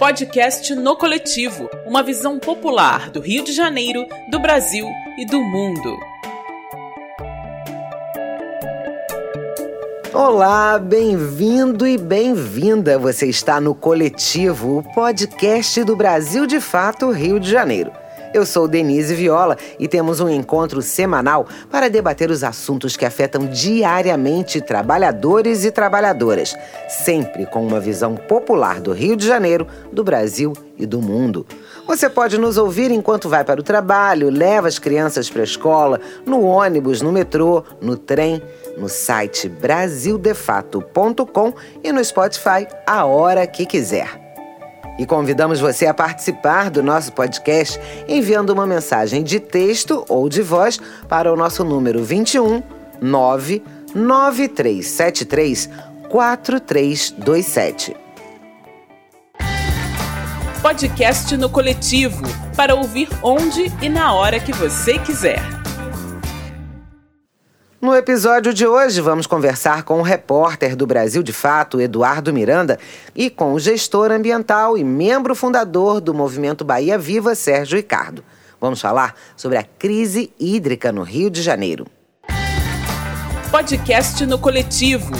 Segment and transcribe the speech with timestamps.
[0.00, 4.86] Podcast no Coletivo uma visão popular do Rio de Janeiro, do Brasil
[5.18, 5.94] e do mundo.
[10.10, 12.98] Olá, bem-vindo e bem-vinda.
[12.98, 17.92] Você está no Coletivo, o podcast do Brasil de Fato, Rio de Janeiro.
[18.32, 23.46] Eu sou Denise Viola e temos um encontro semanal para debater os assuntos que afetam
[23.46, 26.56] diariamente trabalhadores e trabalhadoras,
[26.88, 31.44] sempre com uma visão popular do Rio de Janeiro, do Brasil e do mundo.
[31.88, 36.00] Você pode nos ouvir enquanto vai para o trabalho, leva as crianças para a escola,
[36.24, 38.40] no ônibus, no metrô, no trem,
[38.76, 41.52] no site brasildefato.com
[41.82, 44.19] e no Spotify a hora que quiser.
[45.00, 50.42] E convidamos você a participar do nosso podcast enviando uma mensagem de texto ou de
[50.42, 52.62] voz para o nosso número 21
[53.00, 55.70] 99373
[56.10, 57.96] 4327.
[60.60, 62.22] Podcast no Coletivo
[62.54, 65.59] para ouvir onde e na hora que você quiser.
[67.80, 72.78] No episódio de hoje, vamos conversar com o repórter do Brasil de Fato, Eduardo Miranda,
[73.16, 78.22] e com o gestor ambiental e membro fundador do Movimento Bahia Viva, Sérgio Ricardo.
[78.60, 81.86] Vamos falar sobre a crise hídrica no Rio de Janeiro.
[83.50, 85.12] Podcast no Coletivo.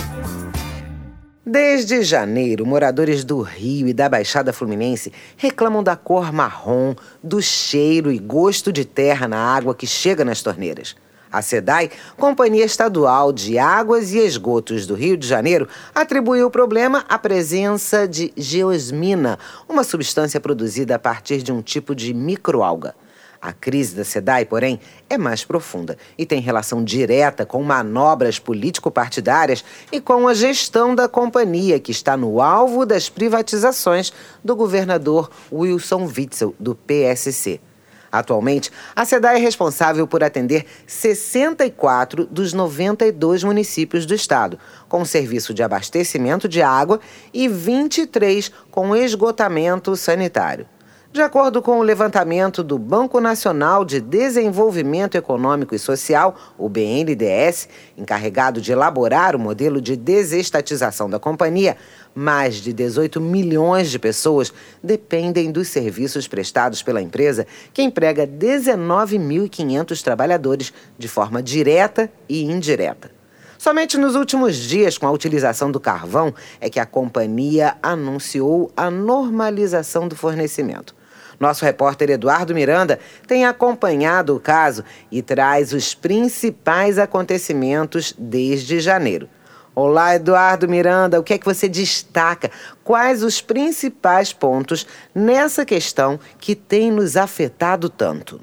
[1.45, 8.13] Desde janeiro, moradores do Rio e da Baixada Fluminense reclamam da cor marrom, do cheiro
[8.13, 10.95] e gosto de terra na água que chega nas torneiras.
[11.33, 17.05] A SEDAI, Companhia Estadual de Águas e Esgotos do Rio de Janeiro, atribuiu o problema
[17.09, 22.97] à presença de geosmina, uma substância produzida a partir de um tipo de microalga.
[23.41, 29.65] A crise da SEDAI, porém, é mais profunda e tem relação direta com manobras político-partidárias
[29.93, 34.13] e com a gestão da companhia, que está no alvo das privatizações
[34.45, 37.61] do governador Wilson Witzel, do PSC.
[38.11, 45.55] Atualmente, a SEDAI é responsável por atender 64 dos 92 municípios do estado, com serviço
[45.55, 47.01] de abastecimento de água
[47.33, 50.67] e 23 com esgotamento sanitário.
[51.13, 57.69] De acordo com o levantamento do Banco Nacional de Desenvolvimento Econômico e Social, o BNDES,
[57.99, 61.77] encarregado de elaborar o modelo de desestatização da companhia,
[62.15, 70.03] mais de 18 milhões de pessoas dependem dos serviços prestados pela empresa, que emprega 19.500
[70.03, 73.11] trabalhadores de forma direta e indireta.
[73.59, 78.91] Somente nos últimos dias, com a utilização do carvão, é que a companhia anunciou a
[78.91, 80.95] normalização do fornecimento.
[81.39, 89.29] Nosso repórter Eduardo Miranda tem acompanhado o caso e traz os principais acontecimentos desde janeiro.
[89.75, 92.51] Olá, Eduardo Miranda, o que é que você destaca?
[92.83, 98.41] Quais os principais pontos nessa questão que tem nos afetado tanto?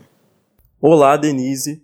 [0.80, 1.84] Olá, Denise.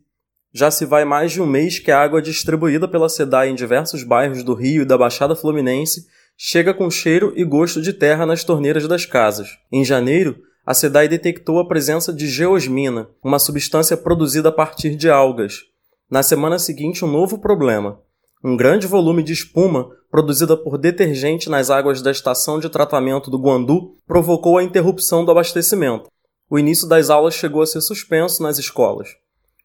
[0.53, 4.03] Já se vai mais de um mês que a água distribuída pela SEDAI em diversos
[4.03, 8.43] bairros do Rio e da Baixada Fluminense chega com cheiro e gosto de terra nas
[8.43, 9.49] torneiras das casas.
[9.71, 15.09] Em janeiro, a SEDAI detectou a presença de geosmina, uma substância produzida a partir de
[15.09, 15.63] algas.
[16.09, 17.99] Na semana seguinte, um novo problema.
[18.45, 23.37] Um grande volume de espuma, produzida por detergente nas águas da estação de tratamento do
[23.37, 26.09] Guandu, provocou a interrupção do abastecimento.
[26.49, 29.15] O início das aulas chegou a ser suspenso nas escolas.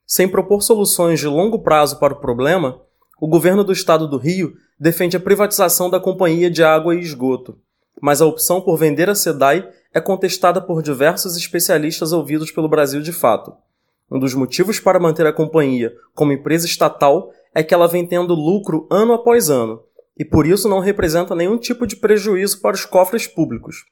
[0.07, 2.81] Sem propor soluções de longo prazo para o problema,
[3.21, 7.59] o governo do estado do Rio defende a privatização da Companhia de Água e Esgoto.
[8.01, 13.03] Mas a opção por vender a SEDAI é contestada por diversos especialistas ouvidos pelo Brasil
[13.03, 13.53] de fato.
[14.09, 18.35] Um dos motivos para manter a companhia como empresa estatal é que ela vem tendo
[18.35, 19.83] lucro ano após ano,
[20.19, 23.85] e por isso não representa nenhum tipo de prejuízo para os cofres públicos.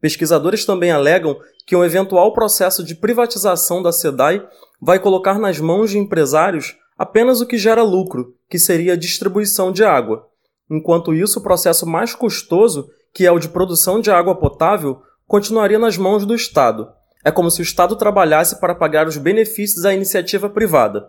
[0.00, 1.36] Pesquisadores também alegam
[1.66, 4.46] que um eventual processo de privatização da SEDAI
[4.80, 9.72] vai colocar nas mãos de empresários apenas o que gera lucro, que seria a distribuição
[9.72, 10.26] de água.
[10.70, 15.78] Enquanto isso, o processo mais custoso, que é o de produção de água potável, continuaria
[15.78, 16.88] nas mãos do Estado.
[17.24, 21.08] É como se o Estado trabalhasse para pagar os benefícios à iniciativa privada.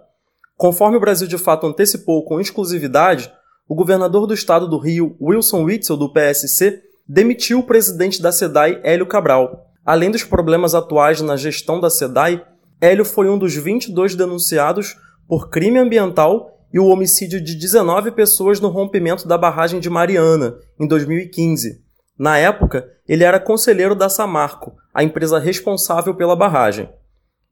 [0.60, 3.32] Conforme o Brasil de fato antecipou com exclusividade,
[3.66, 8.82] o governador do estado do Rio, Wilson Witzel, do PSC, demitiu o presidente da SEDAI,
[8.84, 9.68] Hélio Cabral.
[9.86, 12.46] Além dos problemas atuais na gestão da SEDAI,
[12.82, 14.98] Hélio foi um dos 22 denunciados
[15.30, 20.58] por crime ambiental e o homicídio de 19 pessoas no rompimento da barragem de Mariana,
[20.78, 21.82] em 2015.
[22.18, 26.90] Na época, ele era conselheiro da Samarco, a empresa responsável pela barragem.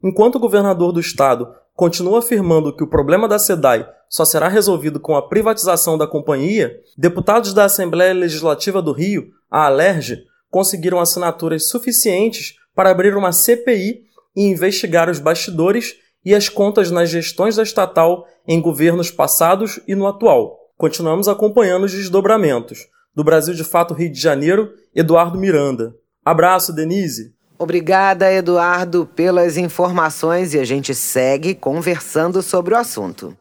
[0.03, 4.99] Enquanto o governador do estado continua afirmando que o problema da SEDAI só será resolvido
[4.99, 11.69] com a privatização da companhia, deputados da Assembleia Legislativa do Rio, a ALERJ, conseguiram assinaturas
[11.69, 15.95] suficientes para abrir uma CPI e investigar os bastidores
[16.25, 20.57] e as contas nas gestões da estatal em governos passados e no atual.
[20.77, 22.87] Continuamos acompanhando os desdobramentos.
[23.13, 25.95] Do Brasil de Fato Rio de Janeiro, Eduardo Miranda.
[26.25, 27.35] Abraço, Denise.
[27.59, 33.35] Obrigada, Eduardo, pelas informações e a gente segue conversando sobre o assunto.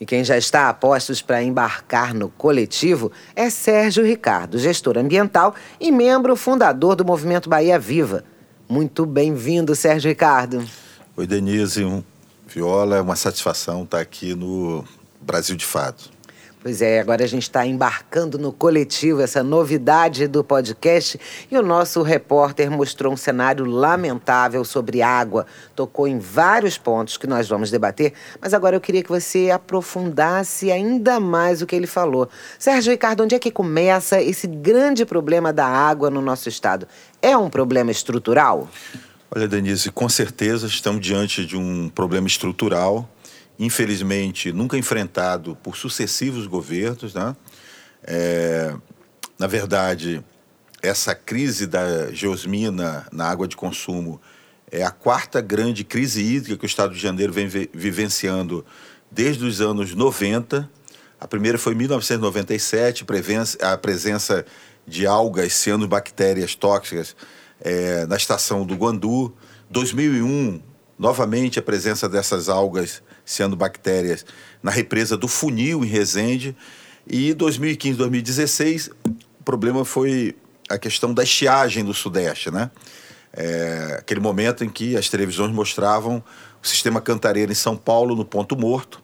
[0.00, 5.54] E quem já está a postos para embarcar no coletivo é Sérgio Ricardo, gestor ambiental
[5.78, 8.24] e membro fundador do Movimento Bahia Viva.
[8.66, 10.64] Muito bem-vindo, Sérgio Ricardo.
[11.16, 12.04] Oi, Denise.
[12.46, 14.82] Viola, é uma satisfação estar aqui no
[15.20, 16.10] Brasil de Fato.
[16.68, 21.18] Pois é, agora a gente está embarcando no coletivo, essa novidade do podcast.
[21.50, 25.46] E o nosso repórter mostrou um cenário lamentável sobre água.
[25.74, 30.70] Tocou em vários pontos que nós vamos debater, mas agora eu queria que você aprofundasse
[30.70, 32.28] ainda mais o que ele falou.
[32.58, 36.86] Sérgio Ricardo, onde é que começa esse grande problema da água no nosso estado?
[37.22, 38.68] É um problema estrutural?
[39.30, 43.08] Olha, Denise, com certeza estamos diante de um problema estrutural
[43.58, 47.14] infelizmente nunca enfrentado por sucessivos governos.
[47.14, 47.36] Né?
[48.04, 48.74] É,
[49.38, 50.24] na verdade,
[50.82, 54.20] essa crise da geosmina na água de consumo
[54.70, 58.64] é a quarta grande crise hídrica que o Estado de Janeiro vem vivenciando
[59.10, 60.70] desde os anos 90.
[61.20, 63.04] A primeira foi em 1997,
[63.60, 64.44] a presença
[64.86, 67.16] de algas cianobactérias tóxicas
[67.60, 69.34] é, na estação do Guandu.
[69.70, 70.62] 2001,
[70.98, 74.24] novamente a presença dessas algas cianobactérias
[74.62, 76.56] na represa do Funil, em Resende.
[77.06, 78.90] E 2015, 2016,
[79.40, 80.34] o problema foi
[80.68, 82.70] a questão da estiagem do Sudeste, né?
[83.32, 86.24] É, aquele momento em que as televisões mostravam
[86.62, 89.02] o sistema cantareiro em São Paulo no ponto morto.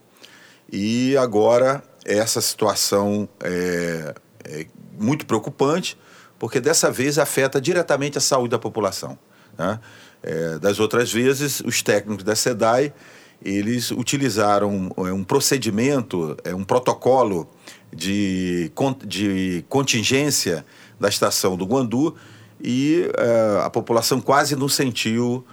[0.72, 4.66] E agora essa situação é, é
[4.98, 5.98] muito preocupante,
[6.38, 9.18] porque dessa vez afeta diretamente a saúde da população.
[9.56, 9.78] Né?
[10.22, 12.92] É, das outras vezes, os técnicos da SEDAI
[13.42, 17.48] eles utilizaram é, um procedimento, é, um protocolo
[17.92, 18.72] de,
[19.06, 20.64] de contingência
[20.98, 22.14] da estação do Guandu
[22.62, 25.44] e é, a população quase não sentiu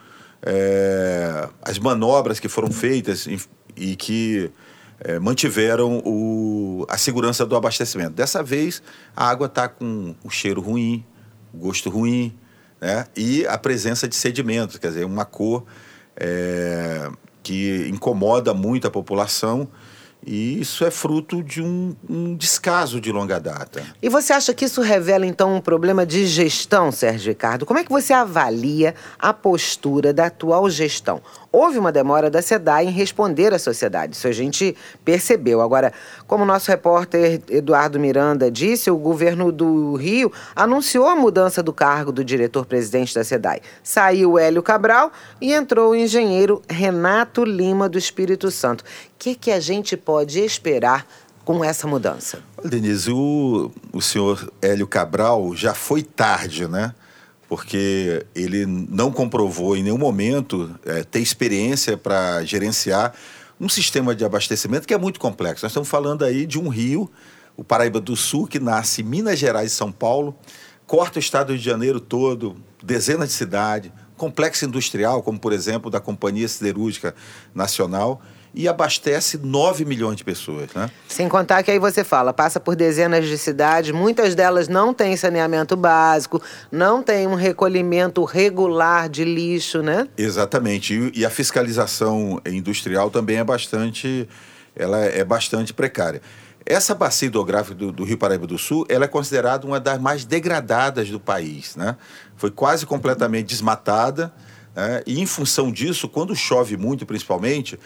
[0.42, 3.40] é, as manobras que foram feitas e,
[3.76, 4.50] e que
[5.20, 8.12] mantiveram o, a segurança do abastecimento.
[8.12, 8.84] Dessa vez,
[9.16, 11.04] a água está com um cheiro ruim,
[11.52, 12.38] gosto ruim,
[12.80, 13.08] né?
[13.18, 15.66] e a presença de sedimentos, quer dizer, uma cor
[17.44, 19.68] que incomoda muito a população
[20.26, 23.84] e isso é fruto de um, um, descaso de longa data.
[24.02, 27.66] E você acha que isso revela, então, um problema de gestão, Sérgio Ricardo?
[27.66, 31.22] Como é que você avalia a postura da atual gestão?
[31.52, 35.60] Houve uma demora da SEDAI em responder à sociedade, isso a gente percebeu.
[35.60, 35.92] Agora,
[36.28, 41.74] como o nosso repórter Eduardo Miranda disse, o governo do Rio anunciou a mudança do
[41.74, 43.62] cargo do diretor-presidente da SEDAI.
[43.84, 48.82] Saiu Hélio Cabral e entrou o engenheiro Renato Lima do Espírito Santo.
[48.82, 48.86] O
[49.20, 51.08] que, que a gente pode esperar
[51.44, 52.40] com essa mudança?
[52.64, 56.94] Denise, o, o senhor Hélio Cabral já foi tarde, né?
[57.52, 63.14] porque ele não comprovou em nenhum momento é, ter experiência para gerenciar
[63.60, 65.66] um sistema de abastecimento que é muito complexo.
[65.66, 67.12] Nós estamos falando aí de um rio,
[67.58, 70.34] o Paraíba do Sul, que nasce em Minas Gerais e São Paulo,
[70.88, 76.00] corta o estado de Janeiro todo, dezenas de cidades, complexo industrial, como por exemplo da
[76.00, 77.14] Companhia Siderúrgica
[77.54, 78.22] Nacional,
[78.54, 80.70] e abastece 9 milhões de pessoas.
[80.74, 80.90] Né?
[81.08, 85.16] Sem contar que aí você fala, passa por dezenas de cidades, muitas delas não têm
[85.16, 86.42] saneamento básico,
[86.72, 90.08] não têm um recolhimento regular de lixo, né?
[90.18, 90.94] Exatamente.
[90.94, 94.28] E, e a fiscalização industrial também é bastante,
[94.76, 96.22] ela é bastante precária.
[96.66, 100.26] Essa bacia hidrográfica do, do, Rio Paraíba do Sul, ela é considerada uma das mais
[100.26, 101.98] degradadas do país, né?
[102.36, 104.32] Foi quase completamente desmatada,
[104.76, 105.02] né?
[105.08, 107.80] e em função disso, quando chove muito, principalmente,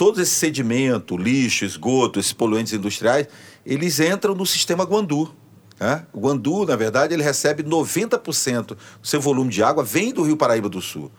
[0.00, 3.26] todo esse sedimento, lixo, esgoto, esses poluentes industriais,
[3.66, 5.30] eles entram no sistema Guandu.
[5.78, 6.06] Né?
[6.10, 10.38] O Guandu, na verdade, ele recebe 90% do seu volume de água vem do Rio
[10.38, 11.12] Paraíba do Sul.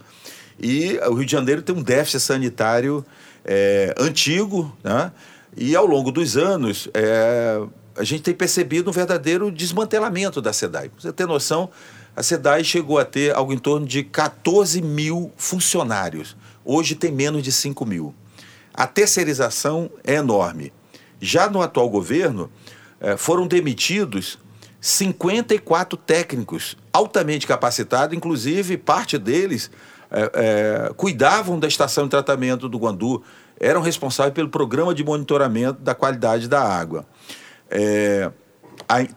[0.59, 3.05] E o Rio de Janeiro tem um déficit sanitário
[3.45, 5.11] é, antigo, né?
[5.55, 7.61] e ao longo dos anos é,
[7.95, 10.89] a gente tem percebido um verdadeiro desmantelamento da SEDAI.
[10.97, 11.69] você ter noção,
[12.15, 16.35] a SEDAI chegou a ter algo em torno de 14 mil funcionários.
[16.65, 18.15] Hoje tem menos de 5 mil.
[18.73, 20.71] A terceirização é enorme.
[21.19, 22.49] Já no atual governo,
[22.99, 24.39] eh, foram demitidos
[24.79, 29.69] 54 técnicos altamente capacitados, inclusive parte deles
[30.09, 33.23] é, é, cuidavam da estação de tratamento do Guandu,
[33.57, 37.05] eram responsáveis pelo programa de monitoramento da qualidade da água.
[37.69, 38.29] É,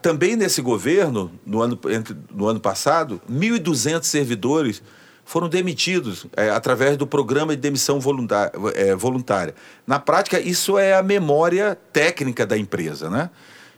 [0.01, 4.81] também nesse governo, no ano, entre, no ano passado, 1.200 servidores
[5.25, 9.55] foram demitidos é, através do programa de demissão voluntária, é, voluntária.
[9.85, 13.31] Na prática, isso é a memória técnica da empresa, né?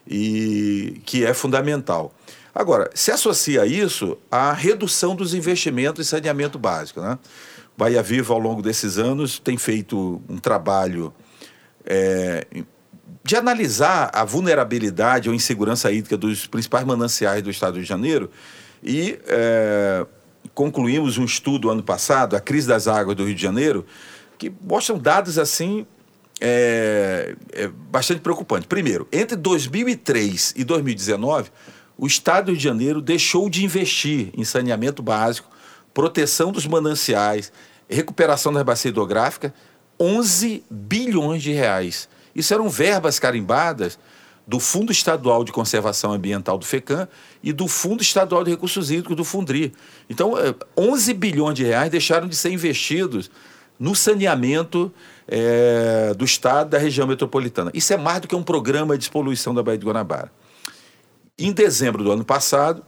[0.06, 2.13] E que é fundamental.
[2.54, 7.18] Agora, se associa a isso a redução dos investimentos em saneamento básico, né?
[7.77, 11.13] Bahia Viva, ao longo desses anos, tem feito um trabalho
[11.86, 12.46] é,
[13.24, 18.30] de analisar a vulnerabilidade ou insegurança hídrica dos principais mananciais do Estado de Janeiro
[18.84, 20.06] e é,
[20.54, 23.86] concluímos um estudo ano passado, a crise das águas do Rio de Janeiro,
[24.38, 25.86] que mostram dados assim
[26.39, 28.68] é, é bastante preocupantes.
[28.68, 31.50] Primeiro, entre 2003 e 2019,
[31.98, 35.50] o Estado do Rio de Janeiro deixou de investir em saneamento básico,
[35.94, 37.51] proteção dos mananciais,
[37.89, 39.54] recuperação da bacia hidrográfica,
[40.00, 42.08] 11 bilhões de reais.
[42.36, 43.98] Isso eram verbas carimbadas
[44.48, 47.08] do Fundo Estadual de Conservação Ambiental do FECAM
[47.44, 49.74] e do Fundo Estadual de Recursos Hídricos do Fundri.
[50.10, 50.34] Então,
[50.77, 53.30] 11 é, bilhões de reais deixaram de ser investidos
[53.77, 54.92] no saneamento
[55.27, 57.70] é, do Estado da região metropolitana.
[57.74, 60.32] Isso é mais do que um programa de despoluição da Baía de Guanabara.
[61.38, 62.84] Em dezembro do ano passado,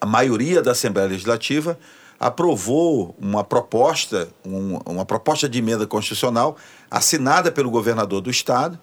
[0.00, 1.78] a maioria da Assembleia Legislativa
[2.18, 6.56] aprovou uma proposta, um, uma proposta de emenda constitucional
[6.90, 8.78] assinada pelo governador do estado,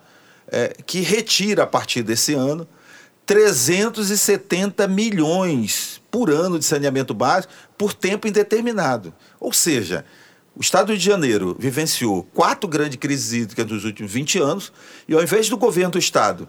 [0.48, 2.68] é, que retira a partir desse ano
[3.26, 9.14] 370 milhões por ano de saneamento básico por tempo indeterminado.
[9.40, 10.06] Ou seja,
[10.56, 14.74] o Estado de Janeiro vivenciou quatro grandes crises hídricas nos últimos 20 anos
[15.08, 16.48] e, ao invés do governo do Estado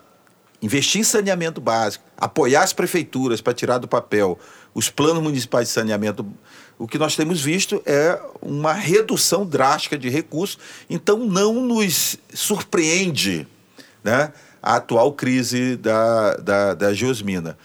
[0.60, 4.38] investir em saneamento básico, apoiar as prefeituras para tirar do papel
[4.74, 6.26] os planos municipais de saneamento
[6.78, 10.58] o que nós temos visto é uma redução drástica de recursos,
[10.88, 13.46] então não nos surpreende
[14.04, 14.32] né,
[14.62, 17.58] a atual crise da, da, da geosmina.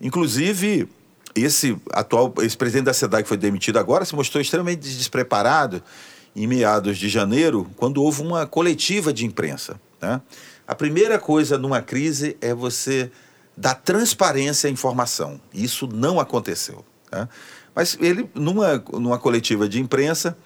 [0.00, 0.88] Inclusive,
[1.34, 5.82] esse atual esse presidente da SEDAI que foi demitido agora se mostrou extremamente despreparado
[6.36, 9.80] em meados de janeiro, quando houve uma coletiva de imprensa.
[10.02, 10.20] Né?
[10.66, 13.10] A primeira coisa numa crise é você
[13.56, 15.40] dar transparência à informação.
[15.52, 16.84] Isso não aconteceu.
[17.12, 17.28] Né?
[17.72, 20.36] Mas ele, numa, numa coletiva de imprensa,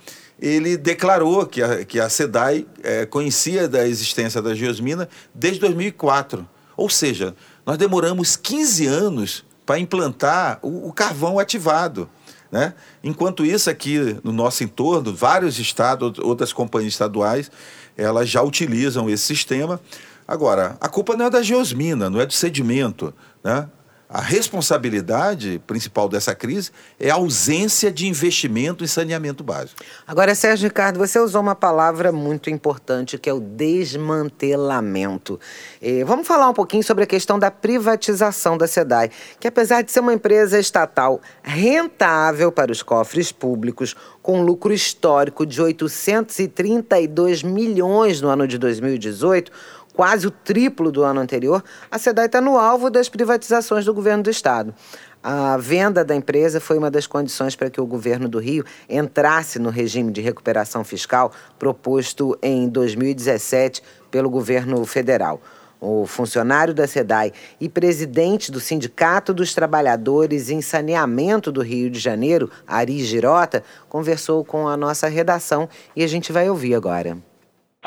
[0.40, 6.49] ele declarou que a, que a SEDAI é, conhecia da existência da geosmina desde 2004.
[6.76, 7.35] Ou seja,
[7.66, 12.09] nós demoramos 15 anos para implantar o, o, carvão ativado.
[12.50, 12.73] Né?
[13.02, 17.50] Enquanto isso, aqui no nosso entorno, vários estados, outras companhias estaduais,
[17.97, 19.80] elas já utilizam esse sistema.
[20.26, 23.12] Agora, a culpa não é da geosmina, não é do sedimento.
[23.42, 23.68] Né?
[24.11, 29.83] A responsabilidade principal dessa crise é a ausência de investimento em saneamento básico.
[30.07, 35.38] Agora, Sérgio Ricardo, você usou uma palavra muito importante que é o desmantelamento.
[35.83, 39.93] E vamos falar um pouquinho sobre a questão da privatização da SEDAI, que apesar de
[39.93, 48.23] ser uma empresa estatal rentável para os cofres públicos, com lucro histórico de 832 milhões
[48.23, 49.53] no ano de 2018,
[49.99, 54.23] quase o triplo do ano anterior, a SEDAI está no alvo das privatizações do governo
[54.23, 54.73] do Estado.
[55.21, 59.59] A venda da empresa foi uma das condições para que o governo do Rio entrasse
[59.59, 65.43] no regime de recuperação fiscal proposto em 2017 pelo governo federal.
[65.81, 71.99] O funcionário da SEDAI e presidente do Sindicato dos Trabalhadores em Saneamento do Rio de
[71.99, 77.19] Janeiro, Ari Girota, conversou com a nossa redação e a gente vai ouvir agora.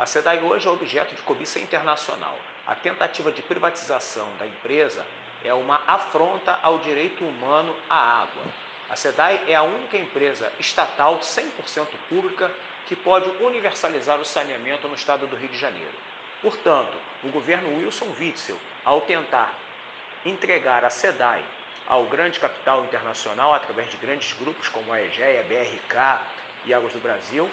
[0.02, 2.36] A SEDAI hoje é objeto de cobiça internacional.
[2.66, 5.06] A tentativa de privatização da empresa
[5.44, 8.46] é uma afronta ao direito humano à água.
[8.90, 12.52] A SEDAI é a única empresa estatal 100% pública
[12.88, 15.94] que pode universalizar o saneamento no estado do Rio de Janeiro.
[16.42, 19.54] Portanto, o governo Wilson Witzel, ao tentar
[20.26, 21.46] entregar a SEDAI
[21.86, 27.00] ao grande capital internacional através de grandes grupos como a EGEA, BRK e Águas do
[27.00, 27.52] Brasil,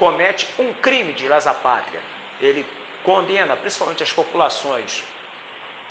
[0.00, 2.00] comete um crime de lesa pátria.
[2.40, 2.66] Ele
[3.04, 5.04] condena principalmente as populações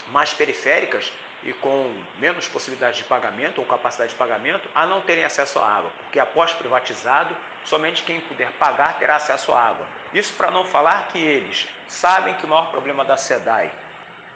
[0.08, 1.12] mais periféricas
[1.44, 5.76] e com menos possibilidade de pagamento ou capacidade de pagamento a não terem acesso à
[5.76, 9.86] água, porque após privatizado, somente quem puder pagar terá acesso à água.
[10.12, 13.72] Isso para não falar que eles sabem que o maior problema da SEDAI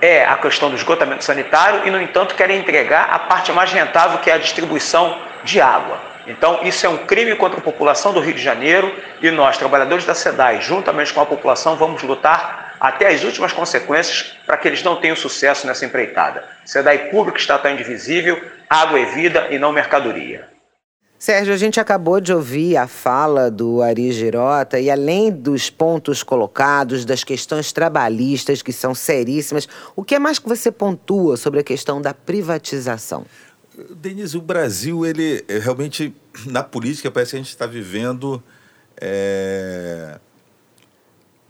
[0.01, 4.19] é a questão do esgotamento sanitário e, no entanto, querem entregar a parte mais rentável,
[4.19, 6.14] que é a distribuição de água.
[6.27, 10.05] Então, isso é um crime contra a população do Rio de Janeiro e nós, trabalhadores
[10.05, 14.83] da SEDAI, juntamente com a população, vamos lutar até as últimas consequências para que eles
[14.83, 16.45] não tenham sucesso nessa empreitada.
[16.65, 20.55] SEDAI público, estatal indivisível, água é vida e não mercadoria.
[21.19, 26.23] Sérgio, a gente acabou de ouvir a fala do Ari Girota e além dos pontos
[26.23, 29.67] colocados, das questões trabalhistas que são seríssimas,
[29.97, 33.25] o que é mais que você pontua sobre a questão da privatização?
[33.91, 36.15] Denise, o Brasil, ele é, realmente,
[36.47, 38.43] na política, parece que a gente está vivendo
[39.01, 40.19] é,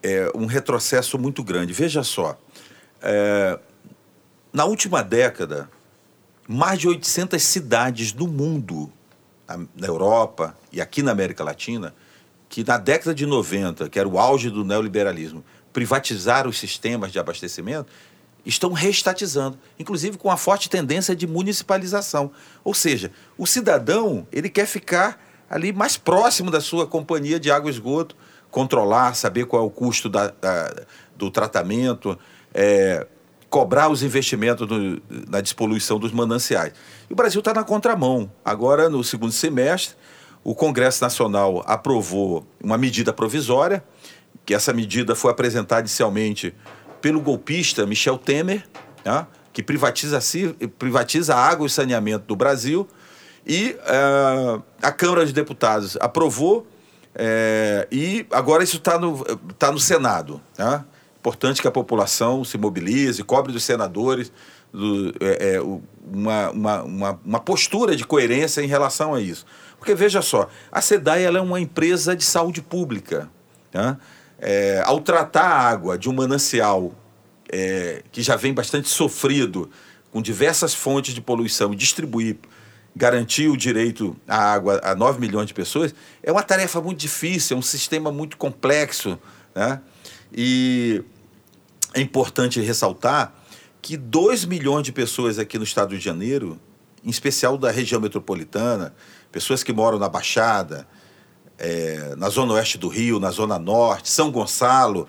[0.02, 1.72] é, um retrocesso muito grande.
[1.72, 2.38] Veja só,
[3.02, 3.58] é,
[4.52, 5.68] na última década,
[6.48, 8.90] mais de 800 cidades do mundo
[9.76, 11.94] na Europa e aqui na América Latina,
[12.48, 17.18] que na década de 90, que era o auge do neoliberalismo, privatizaram os sistemas de
[17.18, 17.90] abastecimento,
[18.44, 22.30] estão reestatizando, inclusive com a forte tendência de municipalização.
[22.62, 27.70] Ou seja, o cidadão ele quer ficar ali mais próximo da sua companhia de água
[27.70, 28.16] e esgoto,
[28.50, 30.74] controlar, saber qual é o custo da, da
[31.16, 32.18] do tratamento,
[32.52, 33.06] é,
[33.48, 36.72] cobrar os investimentos do, na despoluição dos mananciais.
[37.08, 38.30] E o Brasil está na contramão.
[38.44, 39.94] Agora, no segundo semestre,
[40.42, 43.82] o Congresso Nacional aprovou uma medida provisória,
[44.44, 46.52] que essa medida foi apresentada inicialmente
[47.04, 48.64] pelo golpista Michel Temer,
[49.04, 50.18] né, que privatiza,
[50.78, 52.88] privatiza a água e saneamento do Brasil,
[53.46, 56.66] e uh, a Câmara de Deputados aprovou,
[57.14, 59.22] é, e agora isso está no,
[59.58, 60.40] tá no Senado.
[60.56, 60.82] Né?
[61.18, 64.32] Importante que a população se mobilize, cobre dos senadores
[64.72, 69.44] do, é, é, uma, uma, uma, uma, postura de coerência em relação a isso.
[69.76, 73.28] Porque, veja só, a SEDAI ela é uma empresa de saúde pública.
[73.70, 73.98] Tá?
[74.38, 76.92] É, ao tratar a água de um manancial
[77.48, 79.70] é, que já vem bastante sofrido,
[80.10, 82.36] com diversas fontes de poluição, e distribuir,
[82.94, 87.56] garantir o direito à água a 9 milhões de pessoas, é uma tarefa muito difícil,
[87.56, 89.18] é um sistema muito complexo.
[89.54, 89.80] Né?
[90.32, 91.02] E
[91.92, 93.34] é importante ressaltar
[93.82, 96.58] que 2 milhões de pessoas aqui no estado de Janeiro,
[97.04, 98.94] em especial da região metropolitana,
[99.30, 100.86] pessoas que moram na Baixada,
[101.58, 105.08] é, na zona oeste do Rio, na zona norte, São Gonçalo,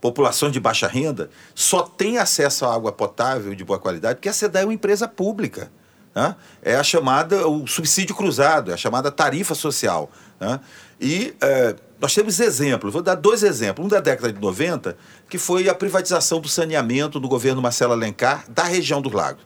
[0.00, 4.32] população de baixa renda, só tem acesso à água potável de boa qualidade porque a
[4.32, 5.70] SEDA é uma empresa pública.
[6.14, 6.34] Né?
[6.60, 10.10] É a chamada, o subsídio cruzado, é a chamada tarifa social.
[10.40, 10.60] Né?
[11.00, 13.86] E é, nós temos exemplos, vou dar dois exemplos.
[13.86, 14.96] Um da década de 90,
[15.28, 19.40] que foi a privatização do saneamento do governo Marcelo Alencar da região do Lago.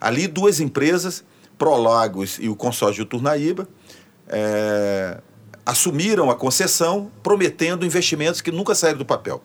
[0.00, 1.22] Ali, duas empresas,
[1.58, 3.68] Prolagos e o consórcio Turnaíba,
[4.28, 5.20] é,
[5.68, 9.42] assumiram a concessão, prometendo investimentos que nunca saíram do papel.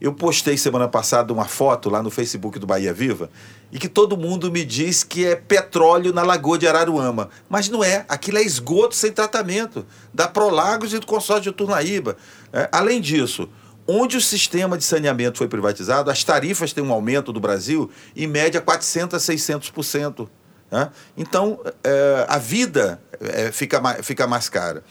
[0.00, 3.30] Eu postei semana passada uma foto lá no Facebook do Bahia Viva
[3.70, 7.30] e que todo mundo me diz que é petróleo na Lagoa de Araruama.
[7.48, 12.16] Mas não é, aquilo é esgoto sem tratamento, da Prolagos e do consórcio de Turnaíba.
[12.52, 13.48] É, além disso,
[13.86, 18.26] onde o sistema de saneamento foi privatizado, as tarifas têm um aumento do Brasil em
[18.26, 20.28] média 400% a 600%.
[20.72, 20.90] Né?
[21.16, 24.82] Então, é, a vida é, fica, fica mais cara.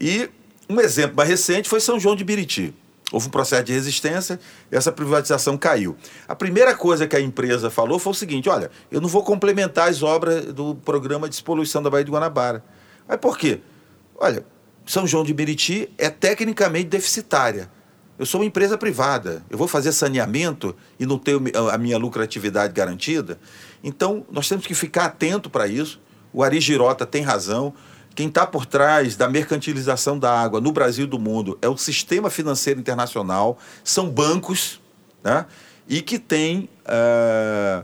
[0.00, 0.30] E
[0.68, 2.74] um exemplo mais recente foi São João de Biriti.
[3.12, 4.38] Houve um processo de resistência
[4.70, 5.96] essa privatização caiu.
[6.28, 9.88] A primeira coisa que a empresa falou foi o seguinte: olha, eu não vou complementar
[9.88, 12.64] as obras do programa de despoluição da Baía de Guanabara.
[13.06, 13.60] Mas por quê?
[14.16, 14.44] Olha,
[14.86, 17.68] São João de Meriti é tecnicamente deficitária.
[18.16, 22.72] Eu sou uma empresa privada, eu vou fazer saneamento e não tenho a minha lucratividade
[22.72, 23.40] garantida.
[23.82, 25.98] Então, nós temos que ficar atento para isso.
[26.30, 27.74] O Ari Girota tem razão.
[28.20, 31.76] Quem está por trás da mercantilização da água no Brasil e do mundo é o
[31.78, 34.78] sistema financeiro internacional, são bancos,
[35.24, 35.46] né?
[35.88, 37.82] e que tem é,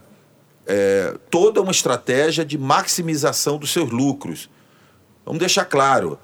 [0.66, 4.50] é, toda uma estratégia de maximização dos seus lucros.
[5.24, 6.18] Vamos deixar claro,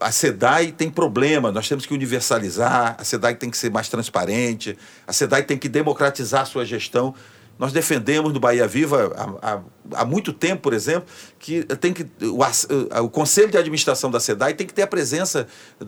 [0.00, 4.78] a SEDAI tem problema, nós temos que universalizar, a SEDAI tem que ser mais transparente,
[5.06, 7.14] a SEDAI tem que democratizar a sua gestão.
[7.58, 9.60] Nós defendemos no Bahia Viva há, há,
[9.92, 12.40] há, muito tempo, por exemplo, que tem que o,
[13.02, 15.46] o, Conselho de Administração da SEDAI tem que ter a presença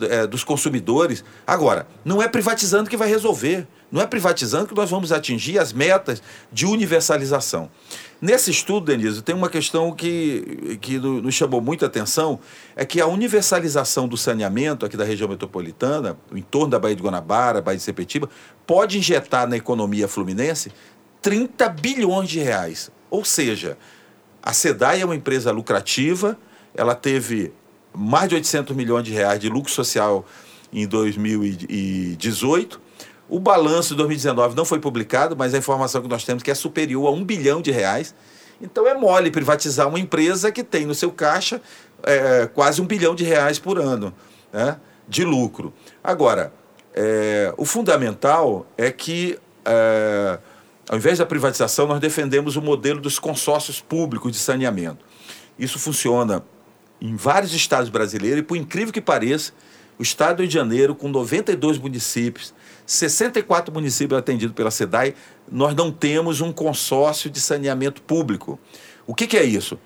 [0.09, 1.23] é, dos consumidores.
[1.45, 5.73] Agora, não é privatizando que vai resolver, não é privatizando que nós vamos atingir as
[5.73, 7.69] metas de universalização.
[8.19, 12.39] Nesse estudo, Denise, tem uma questão que, que nos chamou muita atenção,
[12.75, 17.03] é que a universalização do saneamento aqui da região metropolitana, em torno da Baía de
[17.03, 18.27] Guanabara, Baía de Sepetiba,
[18.65, 20.71] pode injetar na economia fluminense
[21.27, 22.89] 30 bilhões de reais.
[23.09, 23.77] Ou seja,
[24.41, 26.37] a SEDAI é uma empresa lucrativa,
[26.73, 27.51] ela teve
[27.93, 30.25] mais de 800 milhões de reais de lucro social
[30.71, 32.79] em 2018.
[33.27, 36.51] O balanço de 2019 não foi publicado, mas a informação que nós temos é que
[36.51, 38.15] é superior a um bilhão de reais.
[38.61, 41.61] Então é mole privatizar uma empresa que tem no seu caixa
[42.03, 44.13] é, quase um bilhão de reais por ano
[44.53, 45.73] né, de lucro.
[46.01, 46.53] Agora,
[46.93, 50.39] é, o fundamental é que é,
[50.89, 55.03] ao invés da privatização, nós defendemos o modelo dos consórcios públicos de saneamento.
[55.59, 56.43] Isso funciona
[57.01, 59.51] em vários estados brasileiros, e por incrível que pareça,
[59.99, 62.53] o estado do Rio de Janeiro, com 92 municípios,
[62.85, 65.15] 64 municípios atendidos pela SEDAI,
[65.51, 68.59] nós não temos um consórcio de saneamento público.
[69.05, 69.79] O que, que é isso?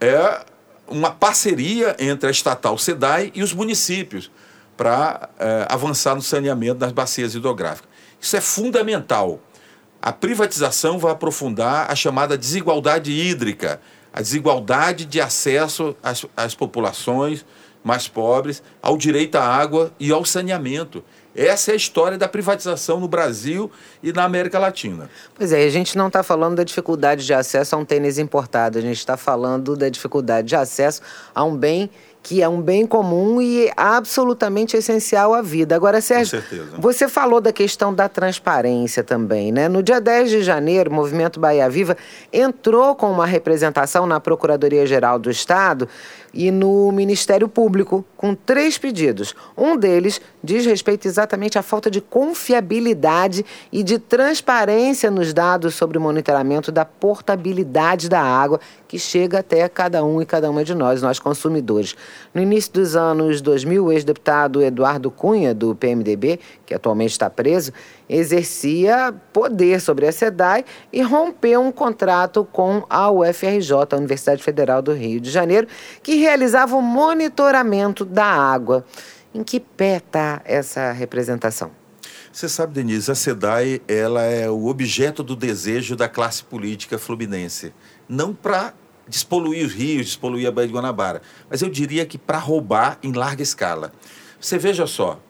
[0.00, 0.44] É
[0.88, 4.30] uma parceria entre a estatal SEDAI e os municípios
[4.76, 7.88] para é, avançar no saneamento das bacias hidrográficas.
[8.20, 9.40] Isso é fundamental.
[10.04, 13.80] A privatização vai aprofundar a chamada desigualdade hídrica,
[14.12, 17.42] a desigualdade de acesso às, às populações
[17.82, 21.02] mais pobres ao direito à água e ao saneamento.
[21.34, 23.70] Essa é a história da privatização no Brasil
[24.02, 25.08] e na América Latina.
[25.34, 28.76] Pois é, a gente não está falando da dificuldade de acesso a um tênis importado,
[28.76, 31.00] a gente está falando da dificuldade de acesso
[31.34, 31.88] a um bem
[32.24, 35.76] que é um bem comum e absolutamente essencial à vida.
[35.76, 36.42] Agora, Sérgio,
[36.78, 39.68] você falou da questão da transparência também, né?
[39.68, 41.98] No dia 10 de janeiro, o Movimento Bahia Viva
[42.32, 45.86] entrou com uma representação na Procuradoria-Geral do Estado
[46.34, 49.34] e no Ministério Público, com três pedidos.
[49.56, 55.96] Um deles diz respeito exatamente à falta de confiabilidade e de transparência nos dados sobre
[55.96, 60.74] o monitoramento da portabilidade da água que chega até cada um e cada uma de
[60.74, 61.94] nós, nós consumidores.
[62.32, 67.72] No início dos anos 2000, o ex-deputado Eduardo Cunha, do PMDB, que atualmente está preso,
[68.08, 74.82] exercia poder sobre a SEDAI e rompeu um contrato com a UFRJ, a Universidade Federal
[74.82, 75.66] do Rio de Janeiro,
[76.02, 78.84] que realizava o monitoramento da água.
[79.34, 81.70] Em que pé está essa representação?
[82.32, 87.72] Você sabe, Denise, a SEDAI ela é o objeto do desejo da classe política fluminense.
[88.08, 88.74] Não para
[89.06, 93.12] despoluir os rios, despoluir a Baía de Guanabara, mas eu diria que para roubar em
[93.12, 93.92] larga escala.
[94.40, 95.20] Você veja só,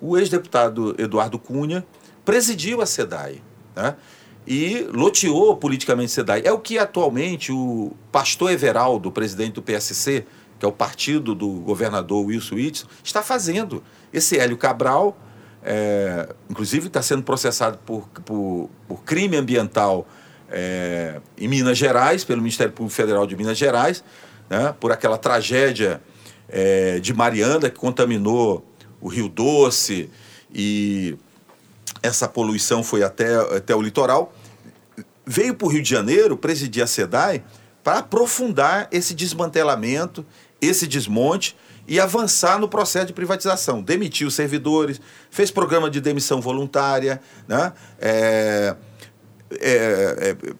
[0.00, 1.84] o ex-deputado Eduardo Cunha
[2.24, 3.42] presidiu a SEDAI
[3.76, 3.94] né?
[4.46, 6.42] e loteou politicamente a SEDAI.
[6.44, 10.24] É o que atualmente o pastor Everaldo, presidente do PSC,
[10.58, 13.82] que é o partido do governador Wilson Whitson, está fazendo.
[14.12, 15.16] Esse Hélio Cabral,
[15.62, 20.06] é, inclusive, está sendo processado por, por, por crime ambiental
[20.48, 24.04] é, em Minas Gerais, pelo Ministério Público Federal de Minas Gerais,
[24.48, 26.00] né, por aquela tragédia
[26.48, 28.64] é, de Mariana que contaminou
[29.00, 30.10] o Rio Doce
[30.54, 31.16] e
[32.02, 34.34] essa poluição foi até, até o litoral.
[35.26, 37.42] Veio para o Rio de Janeiro presidir a SEDAI
[37.82, 40.24] para aprofundar esse desmantelamento,
[40.60, 43.82] esse desmonte e avançar no processo de privatização.
[43.82, 47.72] Demitiu servidores, fez programa de demissão voluntária, né?
[48.00, 48.74] É,
[49.60, 50.54] é, é,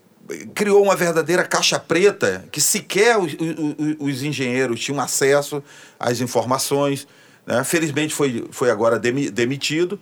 [0.54, 5.62] criou uma verdadeira caixa preta que sequer os, os, os engenheiros tinham acesso
[5.98, 7.06] às informações.
[7.46, 7.62] Né?
[7.64, 9.98] Felizmente foi, foi agora demitido.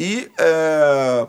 [0.00, 1.26] E é,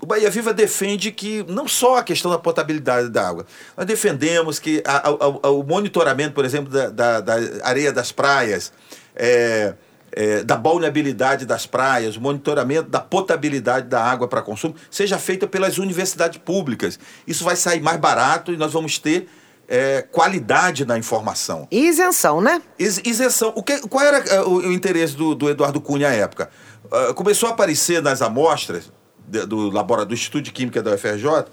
[0.00, 4.58] o Bahia Viva defende que não só a questão da potabilidade da água, nós defendemos
[4.58, 8.72] que a, a, a, o monitoramento, por exemplo, da, da, da areia das praias,
[9.14, 9.74] é,
[10.10, 15.46] é, da balneabilidade das praias, o monitoramento da potabilidade da água para consumo, seja feito
[15.46, 16.98] pelas universidades públicas.
[17.24, 19.28] Isso vai sair mais barato e nós vamos ter
[19.70, 21.68] é, qualidade na informação.
[21.70, 22.60] E isenção, né?
[22.76, 23.52] Is, isenção.
[23.54, 26.50] O que, qual era é, o, interesse do, do, Eduardo Cunha à época?
[26.86, 28.92] Uh, começou a aparecer nas amostras
[29.28, 31.44] de, do, laboratório, do Instituto de Química da UFRJ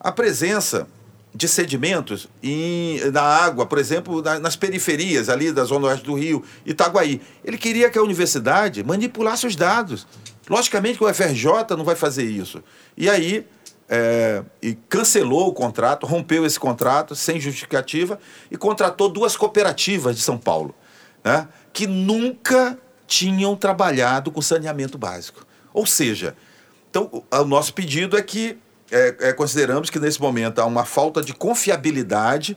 [0.00, 0.88] a presença
[1.32, 6.14] de sedimentos em, na água, por exemplo, na, nas periferias ali da zona oeste do
[6.14, 7.20] Rio, Itaguaí.
[7.44, 10.08] Ele queria que a universidade manipulasse os dados.
[10.48, 12.60] Logicamente que o UFRJ não vai fazer isso.
[12.96, 13.46] E aí
[13.92, 20.22] é, e cancelou o contrato, rompeu esse contrato sem justificativa e contratou duas cooperativas de
[20.22, 20.72] São Paulo,
[21.24, 25.44] né, que nunca tinham trabalhado com saneamento básico.
[25.74, 26.36] Ou seja,
[26.88, 28.56] então, o nosso pedido é que
[28.92, 32.56] é, é, consideramos que nesse momento há uma falta de confiabilidade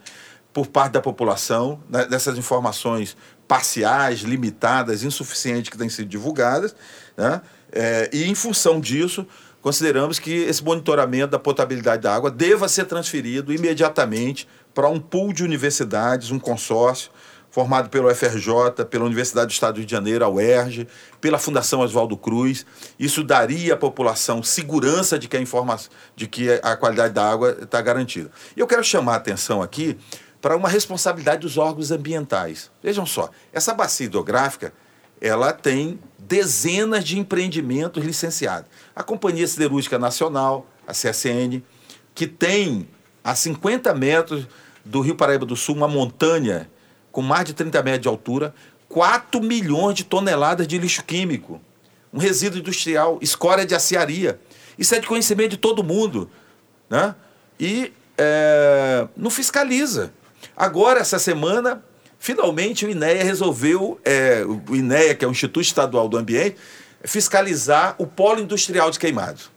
[0.52, 3.18] por parte da população né, dessas informações
[3.48, 6.76] parciais, limitadas, insuficientes que têm sido divulgadas,
[7.18, 7.42] né?
[7.72, 9.26] É, e em função disso
[9.64, 15.32] consideramos que esse monitoramento da potabilidade da água deva ser transferido imediatamente para um pool
[15.32, 17.10] de universidades, um consórcio,
[17.50, 20.88] formado pelo FRJ, pela Universidade do Estado de Janeiro, a UERJ,
[21.22, 22.66] pela Fundação Oswaldo Cruz.
[23.00, 27.58] Isso daria à população segurança de que a, informação, de que a qualidade da água
[27.62, 28.32] está garantida.
[28.58, 29.98] E eu quero chamar a atenção aqui
[30.42, 32.70] para uma responsabilidade dos órgãos ambientais.
[32.82, 34.74] Vejam só, essa bacia hidrográfica
[35.24, 38.70] ela tem dezenas de empreendimentos licenciados.
[38.94, 41.64] A Companhia Siderúrgica Nacional, a CSN,
[42.14, 42.90] que tem
[43.24, 44.46] a 50 metros
[44.84, 46.70] do Rio Paraíba do Sul uma montanha
[47.10, 48.54] com mais de 30 metros de altura,
[48.90, 51.62] 4 milhões de toneladas de lixo químico,
[52.12, 54.40] um resíduo industrial, escória de aciaria.
[54.78, 56.30] Isso é de conhecimento de todo mundo.
[56.90, 57.16] Né?
[57.60, 60.12] E é, não fiscaliza.
[60.56, 61.84] Agora, essa semana,
[62.24, 66.56] finalmente o INEA resolveu, é, o INEA, que é o Instituto Estadual do Ambiente,
[67.04, 69.52] fiscalizar o polo industrial de Queimados.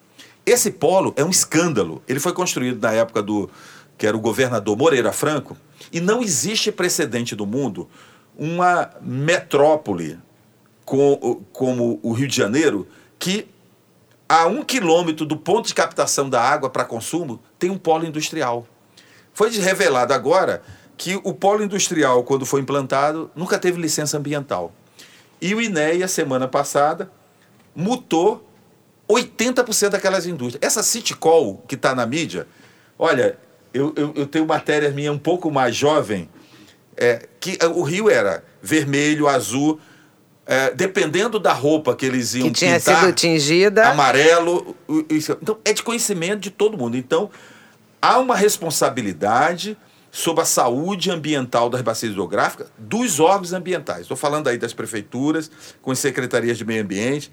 [0.44, 2.02] Esse polo é um escândalo.
[2.08, 3.48] Ele foi construído na época do
[3.96, 5.56] que era o governador Moreira Franco,
[5.92, 7.88] e não existe precedente do mundo
[8.36, 10.18] uma metrópole
[10.84, 12.84] com, como o Rio de Janeiro
[13.16, 13.46] que
[14.28, 18.66] a um quilômetro do ponto de captação da água para consumo tem um polo industrial.
[19.32, 20.62] Foi revelado agora
[20.96, 24.72] que o polo industrial, quando foi implantado, nunca teve licença ambiental.
[25.40, 27.10] E o INEA, semana passada,
[27.74, 28.48] mutou
[29.08, 30.66] 80% daquelas indústrias.
[30.66, 32.46] Essa Citicol que está na mídia,
[32.98, 33.38] olha,
[33.72, 36.28] eu, eu, eu, tenho matérias minha um pouco mais jovem,
[36.96, 39.78] é, que o Rio era vermelho, azul,
[40.46, 43.88] é, dependendo da roupa que eles iam que tinha pintar, sido tingida.
[43.90, 44.74] amarelo.
[45.10, 45.36] Isso.
[45.42, 46.96] Então, é de conhecimento de todo mundo.
[46.96, 47.30] Então,
[48.00, 49.76] há uma responsabilidade
[50.16, 54.00] sobre a saúde ambiental das bacias hidrográficas dos órgãos ambientais.
[54.00, 55.50] Estou falando aí das prefeituras,
[55.82, 57.30] com as secretarias de meio ambiente,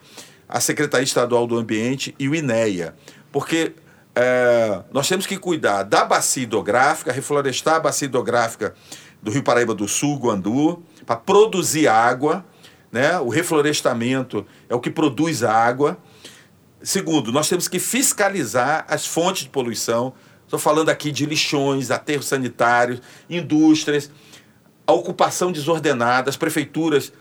[0.50, 2.94] a Secretaria Estadual do Ambiente e o INEA.
[3.32, 3.72] Porque
[4.14, 8.74] é, nós temos que cuidar da bacia hidrográfica, reflorestar a bacia hidrográfica
[9.22, 12.46] do Rio Paraíba do Sul, Guandu, para produzir água.
[12.92, 13.18] Né?
[13.18, 15.98] O reflorestamento é o que produz água.
[16.82, 20.14] Segundo, nós temos que fiscalizar as fontes de poluição.
[20.54, 24.12] Estou falando aqui de lixões, aterros sanitários, indústrias,
[24.86, 26.30] a ocupação desordenada.
[26.30, 27.12] As prefeituras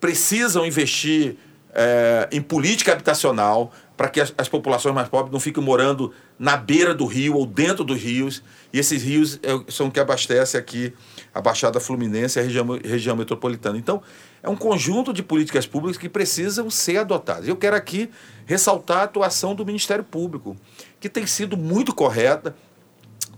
[0.00, 1.36] precisam investir
[1.74, 6.56] é, em política habitacional para que as, as, populações mais pobres não fiquem morando na
[6.56, 8.42] beira do rio ou dentro dos rios.
[8.72, 10.94] E esses rios é, são que abastecem aqui
[11.34, 13.76] a Baixada Fluminense e a região, região metropolitana.
[13.76, 14.00] Então,
[14.42, 17.46] é um conjunto de políticas públicas que precisam ser adotadas.
[17.46, 18.08] Eu quero aqui
[18.46, 20.56] ressaltar a atuação do Ministério Público,
[21.00, 22.54] que tem sido muito correta.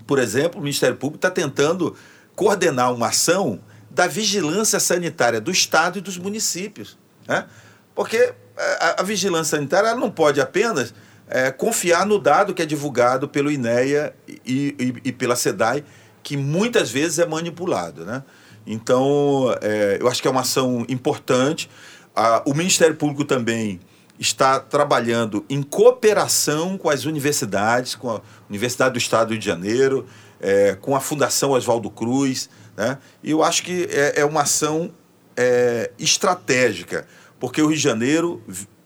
[0.06, 1.96] Por exemplo, o Ministério Público está tentando
[2.34, 6.96] coordenar uma ação da vigilância sanitária do Estado e dos municípios.
[7.26, 7.46] Né?
[7.94, 10.94] Porque é, a, a vigilância sanitária não pode apenas
[11.28, 15.84] é, confiar no dado que é divulgado pelo INEA e, e, e, pela SEDAI,
[16.22, 18.04] que muitas vezes é manipulado.
[18.04, 18.22] Né?
[18.66, 21.70] Então, é, eu acho que é uma ação importante.
[22.14, 23.80] A, o Ministério Público também
[24.20, 29.46] está trabalhando em cooperação com as universidades, com a Universidade do Estado do Rio de
[29.46, 30.06] Janeiro,
[30.38, 32.48] é, com a Fundação Oswaldo Cruz.
[32.76, 32.98] Né?
[33.24, 34.92] E eu acho que é, é uma ação
[35.36, 37.06] é, estratégica
[37.40, 38.42] porque o Rio de Janeiro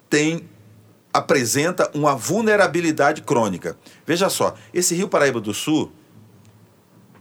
[0.08, 0.48] tem
[1.12, 3.76] apresenta uma vulnerabilidade crônica.
[4.04, 5.92] Veja só, esse Rio Paraíba do Sul,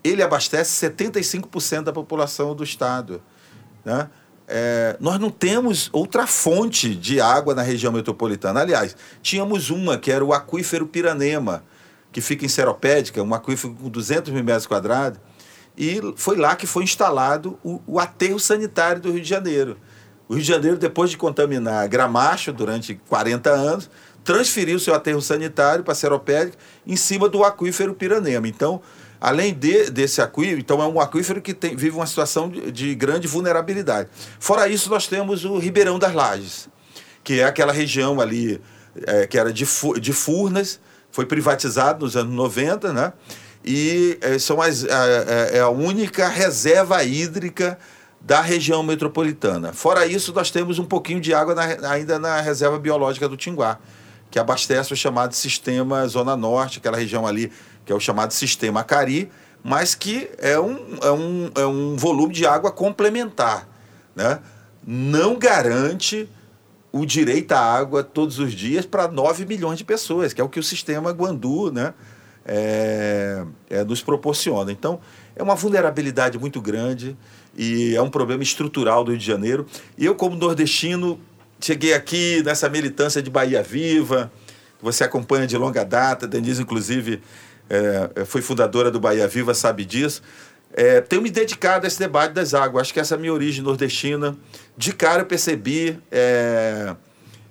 [0.04, 3.22] ele abastece 75% da população do estado.
[3.86, 4.10] Né?
[4.48, 8.62] É, nós não temos outra fonte de água na região metropolitana.
[8.62, 11.64] Aliás, tínhamos uma, que era o aquífero Piranema,
[12.12, 15.20] que fica em Seropédica, um aquífero com 200 mil metros quadrados,
[15.78, 19.78] e foi lá que foi instalado o, o aterro sanitário do Rio de Janeiro.
[20.28, 23.90] O Rio de Janeiro, depois de contaminar Gramacho durante 40 anos,
[24.24, 28.48] transferiu seu aterro sanitário para Seropédica em cima do aquífero Piranema.
[28.48, 28.82] Então,
[29.24, 32.94] além de, desse aquífero, então é um aquífero que tem, vive uma situação de, de,
[32.94, 34.10] grande vulnerabilidade.
[34.38, 36.68] Fora isso, nós temos o Ribeirão das Lages,
[37.24, 38.60] que é aquela região ali
[39.08, 39.66] é, que era de,
[40.02, 40.78] de Furnas,
[41.10, 43.14] foi privatizado nos anos 90, né?
[43.64, 47.80] E é, são as, é, é a única reserva hídrica
[48.20, 49.72] da região metropolitana.
[49.72, 53.80] Fora isso, nós temos um pouquinho de água na, ainda na reserva biológica do Tinguá,
[54.30, 57.50] que abastece o chamado sistema Zona Norte, aquela região ali
[57.86, 59.30] que é o chamado sistema Acari,
[59.64, 63.68] mas que é um, é um, é um volume de água complementar.
[64.16, 64.40] Né?
[64.86, 66.30] Não garante
[66.92, 70.50] o direito à água todos os dias para 9 milhões de pessoas, que é o
[70.50, 71.94] que o sistema Guandu né,
[72.46, 74.72] é, é, nos proporciona.
[74.72, 75.00] Então,
[75.36, 77.18] é uma vulnerabilidade muito grande
[77.58, 79.66] e é um problema estrutural do Rio de Janeiro.
[79.98, 81.20] E eu, como nordestino,
[81.60, 84.32] cheguei aqui nessa militância de Bahia Viva,
[84.78, 87.22] que você acompanha de longa data, Denise, inclusive,
[87.70, 90.22] é, foi fundadora do Bahia Viva, sabe disso.
[90.76, 92.82] É, tenho me dedicado a esse debate das águas.
[92.82, 94.36] Acho que essa é a minha origem nordestina.
[94.76, 96.96] De cara eu percebi é,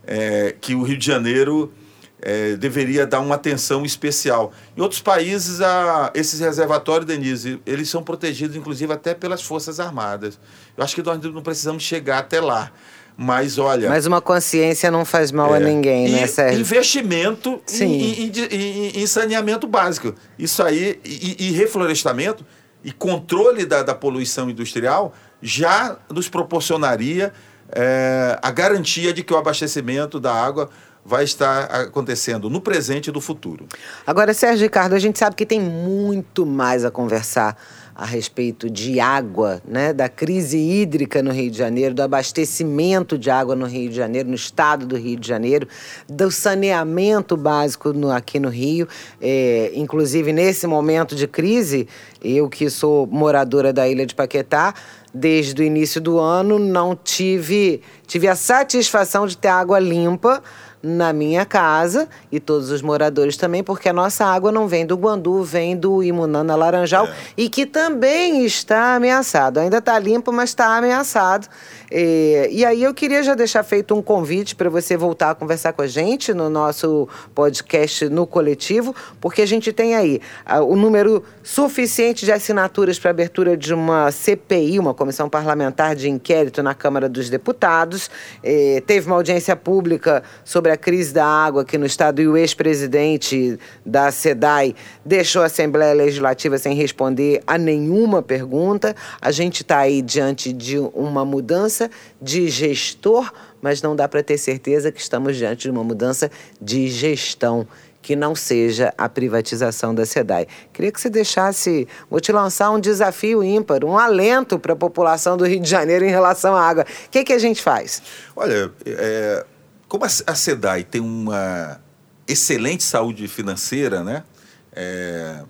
[0.04, 1.72] é, que o Rio de Janeiro
[2.20, 4.52] é, deveria dar uma atenção especial.
[4.76, 10.38] Em outros países, a, esses reservatórios, Denise, eles são protegidos, inclusive, até pelas Forças Armadas.
[10.76, 12.72] Eu acho que nós não precisamos chegar até lá.
[13.16, 13.88] Mas olha.
[13.88, 16.60] Mas uma consciência não faz mal é, a ninguém, né, Sérgio?
[16.60, 20.14] Investimento em, em, em, em, saneamento básico.
[20.38, 22.44] Isso aí, e, e reflorestamento
[22.82, 27.32] e controle da, da, poluição industrial já nos proporcionaria
[27.70, 30.68] é, a garantia de que o abastecimento da água
[31.04, 33.66] vai estar acontecendo no presente e no futuro.
[34.06, 37.56] Agora, Sérgio Ricardo, a gente sabe que tem muito mais a conversar
[37.94, 43.30] a respeito de água, né, da crise hídrica no Rio de Janeiro, do abastecimento de
[43.30, 45.68] água no Rio de Janeiro, no estado do Rio de Janeiro,
[46.08, 48.88] do saneamento básico no, aqui no Rio.
[49.20, 51.86] É, inclusive, nesse momento de crise,
[52.22, 54.74] eu que sou moradora da Ilha de Paquetá,
[55.12, 60.42] desde o início do ano não tive, tive a satisfação de ter água limpa
[60.82, 64.96] na minha casa e todos os moradores também, porque a nossa água não vem do
[64.96, 67.14] Guandu, vem do Imunana Laranjal é.
[67.36, 69.60] e que também está ameaçado.
[69.60, 71.46] Ainda está limpo, mas está ameaçado.
[71.90, 75.72] E, e aí eu queria já deixar feito um convite para você voltar a conversar
[75.72, 80.74] com a gente no nosso podcast no coletivo, porque a gente tem aí uh, o
[80.74, 86.74] número suficiente de assinaturas para abertura de uma CPI, uma comissão parlamentar de inquérito na
[86.74, 88.10] Câmara dos Deputados.
[88.42, 92.36] Eh, teve uma audiência pública sobre a crise da água aqui no estado e o
[92.36, 98.96] ex-presidente da SEDAI deixou a Assembleia Legislativa sem responder a nenhuma pergunta.
[99.20, 104.38] A gente está aí diante de uma mudança de gestor, mas não dá para ter
[104.38, 106.30] certeza que estamos diante de uma mudança
[106.60, 107.66] de gestão
[108.02, 110.48] que não seja a privatização da SEDAI.
[110.72, 115.36] Queria que você deixasse, vou te lançar um desafio ímpar, um alento para a população
[115.36, 116.84] do Rio de Janeiro em relação à água.
[117.06, 118.02] O que, que a gente faz?
[118.34, 119.46] Olha, é,
[119.92, 121.78] como a SEDAI tem uma
[122.26, 124.24] excelente saúde financeira, né?
[124.72, 125.44] É,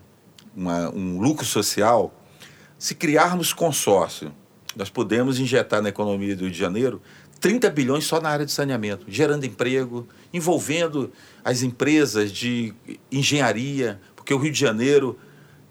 [0.53, 2.13] uma, um lucro social,
[2.77, 4.33] se criarmos consórcio,
[4.75, 7.01] nós podemos injetar na economia do Rio de Janeiro
[7.39, 11.09] 30 bilhões só na área de saneamento, gerando emprego, envolvendo
[11.41, 12.73] as empresas de
[13.09, 15.17] engenharia, porque o Rio de Janeiro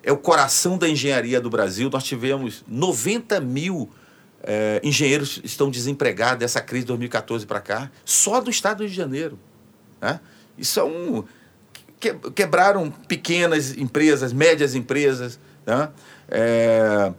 [0.03, 1.91] é o coração da engenharia do Brasil.
[1.93, 3.91] Nós tivemos 90 mil
[4.42, 8.90] é, engenheiros estão desempregados dessa crise de 2014 para cá, só do estado do Rio
[8.90, 9.38] de Janeiro.
[10.00, 10.20] Né?
[10.59, 11.24] Isso é um.
[12.00, 15.38] Que, quebraram pequenas empresas, médias empresas.
[15.64, 15.88] Né?
[16.28, 17.12] É,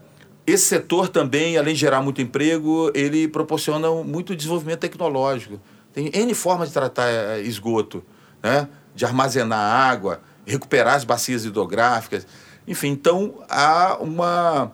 [0.45, 5.59] esse setor também, além de gerar muito emprego, ele proporciona muito desenvolvimento tecnológico.
[5.93, 8.03] Tem N formas de tratar é, esgoto,
[8.41, 8.67] né?
[8.93, 12.27] de armazenar água, recuperar as bacias hidrográficas.
[12.67, 14.73] Enfim, então há uma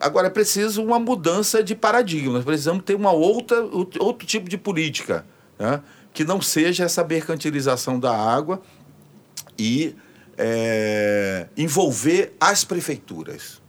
[0.00, 2.42] Agora é preciso uma mudança de paradigma.
[2.42, 5.24] Precisamos ter uma outra, outro tipo de política,
[5.58, 5.82] né?
[6.12, 8.60] que não seja essa mercantilização da água
[9.58, 9.94] e
[10.36, 13.60] é, envolver as prefeituras.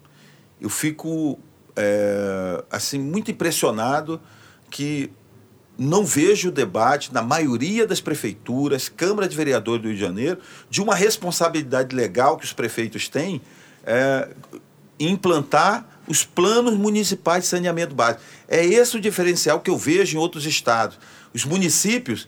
[0.62, 1.40] Eu fico
[1.76, 4.22] é, assim muito impressionado
[4.70, 5.12] que
[5.78, 10.40] não vejo o debate na maioria das prefeituras, Câmara de Vereadores do Rio de Janeiro,
[10.70, 13.42] de uma responsabilidade legal que os prefeitos têm
[13.86, 14.30] é,
[15.00, 18.24] implantar os planos municipais de saneamento básico.
[18.48, 20.98] É esse o diferencial que eu vejo em outros estados.
[21.34, 22.28] Os municípios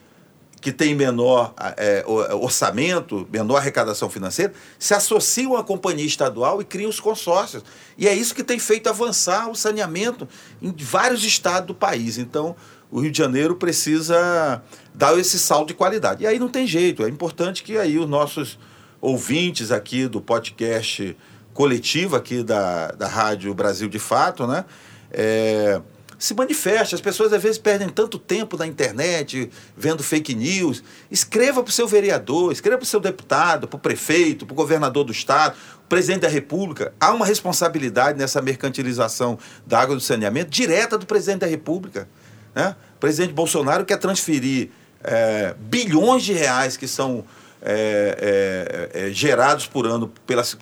[0.62, 6.88] que têm menor é, orçamento, menor arrecadação financeira, se associam à companhia estadual e criam
[6.88, 7.63] os consórcios.
[7.98, 10.30] E é isso que tem feito avançar o saneamento
[10.62, 12.20] em vários estados do país.
[12.20, 12.56] Então,
[12.91, 14.62] o Rio de Janeiro precisa
[14.94, 16.24] dar esse salto de qualidade.
[16.24, 18.60] E aí não tem jeito, é importante que aí os nossos
[19.02, 21.17] ouvintes aqui do podcast
[21.62, 24.65] coletiva aqui da, da Rádio Brasil de Fato, né?
[25.12, 25.80] É,
[26.17, 26.95] se manifeste.
[26.95, 29.47] As pessoas às vezes perdem tanto tempo na internet
[29.78, 30.84] vendo fake news.
[31.12, 34.56] Escreva para o seu vereador, escreva para o seu deputado, para o prefeito, para o
[34.56, 35.56] governador do estado,
[35.88, 36.95] presidente da República.
[37.00, 42.10] Há uma responsabilidade nessa mercantilização da água do saneamento direta do presidente da República.
[42.56, 42.76] Né?
[42.95, 44.71] O presidente Bolsonaro quer transferir
[45.04, 47.24] é, bilhões de reais que são
[47.62, 50.58] é, é, é gerados por ano pelas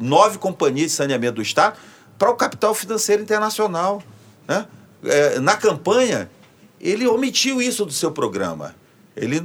[0.00, 1.76] nove companhias de saneamento do Estado
[2.18, 4.02] para o capital financeiro internacional.
[4.48, 4.66] Né?
[5.04, 6.30] É, na campanha,
[6.80, 8.74] ele omitiu isso do seu programa.
[9.16, 9.40] Ele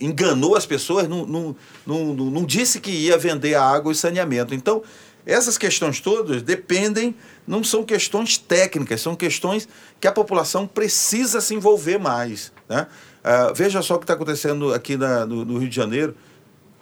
[0.00, 4.54] enganou as pessoas, não, não, disse que ia vender a água e saneamento.
[4.54, 4.82] Então,
[5.24, 7.14] essas questões todas dependem,
[7.46, 9.68] não são questões técnicas, são questões
[10.00, 12.52] que a população precisa se envolver mais.
[12.68, 12.86] Né?
[13.20, 16.14] Uh, veja só o que está acontecendo aqui na, no, no Rio de Janeiro.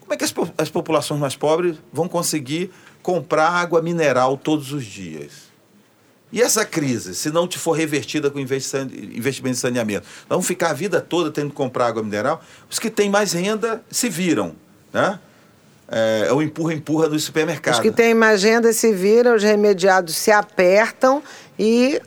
[0.09, 2.71] Como é que as, as populações mais pobres vão conseguir
[3.03, 5.49] comprar água mineral todos os dias?
[6.33, 10.73] E essa crise, se não te for revertida com investimento em saneamento, vamos ficar a
[10.73, 12.43] vida toda tendo que comprar água mineral?
[12.71, 14.57] Os que têm mais renda se viram,
[14.95, 15.21] né?
[15.91, 17.75] É, é o empurra-empurra no supermercado.
[17.75, 21.23] Os que têm mais renda se viram, os remediados se apertam
[21.59, 22.01] e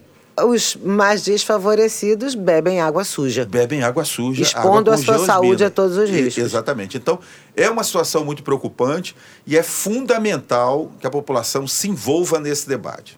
[0.45, 3.45] os mais desfavorecidos bebem água suja.
[3.45, 4.41] Bebem água suja.
[4.41, 6.37] Expondo água a sua saúde a todos os riscos.
[6.43, 6.97] Exatamente.
[6.97, 7.19] Então,
[7.55, 9.15] é uma situação muito preocupante
[9.45, 13.17] e é fundamental que a população se envolva nesse debate.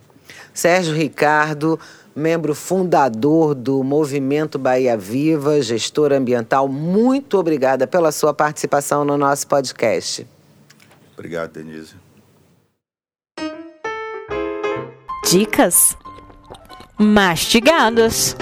[0.53, 1.79] Sérgio Ricardo,
[2.15, 9.47] membro fundador do Movimento Bahia Viva, gestora ambiental, muito obrigada pela sua participação no nosso
[9.47, 10.27] podcast.
[11.13, 11.95] Obrigado, Denise.
[15.25, 15.95] Dicas
[16.97, 18.35] mastigadas.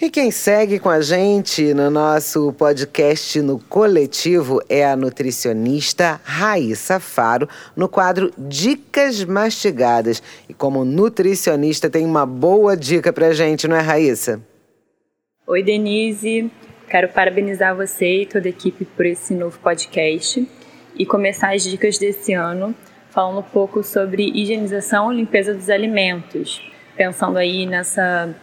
[0.00, 6.98] E quem segue com a gente no nosso podcast no coletivo é a nutricionista Raíssa
[6.98, 10.20] Faro, no quadro Dicas Mastigadas.
[10.48, 14.40] E como nutricionista tem uma boa dica pra gente, não é, Raíssa?
[15.46, 16.50] Oi, Denise.
[16.88, 20.46] Quero parabenizar você e toda a equipe por esse novo podcast
[20.96, 22.74] e começar as dicas desse ano
[23.10, 26.62] falando um pouco sobre higienização e limpeza dos alimentos,
[26.96, 28.34] pensando aí nessa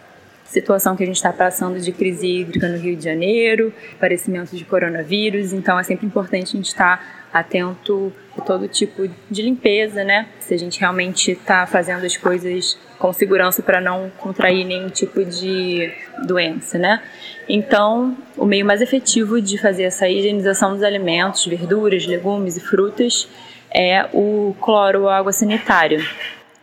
[0.50, 4.64] situação que a gente está passando de crise hídrica no Rio de Janeiro, aparecimento de
[4.64, 10.02] coronavírus, então é sempre importante a gente estar tá atento a todo tipo de limpeza,
[10.02, 10.26] né?
[10.40, 15.24] Se a gente realmente está fazendo as coisas com segurança para não contrair nenhum tipo
[15.24, 15.92] de
[16.26, 17.00] doença, né?
[17.48, 23.28] Então, o meio mais efetivo de fazer essa higienização dos alimentos, verduras, legumes e frutas
[23.72, 26.04] é o cloro água sanitária.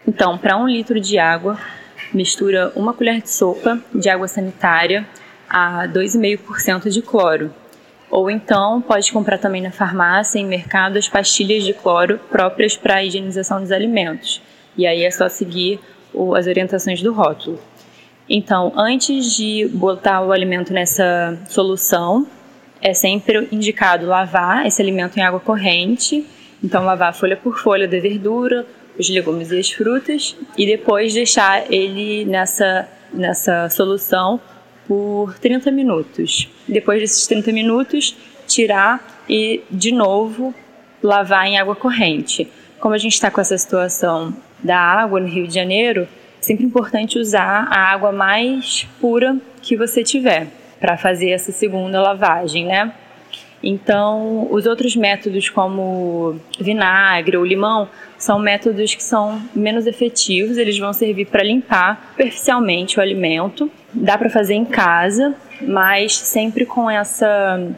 [0.06, 1.58] Então, para um litro de água,
[2.14, 5.08] mistura uma colher de sopa de água sanitária
[5.50, 7.54] a 2,5% de cloro.
[8.10, 12.96] Ou então pode comprar também na farmácia, em mercado, as pastilhas de cloro próprias para
[12.96, 14.42] a higienização dos alimentos.
[14.78, 15.80] E aí é só seguir
[16.36, 17.60] as orientações do rótulo.
[18.30, 22.28] Então, antes de botar o alimento nessa solução,
[22.82, 26.26] é sempre indicado lavar esse alimento em água corrente.
[26.64, 28.66] Então, lavar folha por folha da verdura,
[28.98, 34.40] os legumes e as frutas e depois deixar ele nessa, nessa solução
[34.88, 36.50] por 30 minutos.
[36.68, 38.16] Depois desses 30 minutos,
[38.48, 40.54] tirar e de novo
[41.04, 42.48] lavar em água corrente.
[42.80, 44.34] Como a gente está com essa situação
[44.64, 46.08] da água no Rio de Janeiro,
[46.40, 50.48] é sempre importante usar a água mais pura que você tiver
[50.80, 52.94] para fazer essa segunda lavagem, né?
[53.62, 60.78] Então, os outros métodos, como vinagre ou limão, são métodos que são menos efetivos, eles
[60.78, 63.70] vão servir para limpar superficialmente o alimento.
[63.94, 67.72] Dá para fazer em casa, mas sempre com essa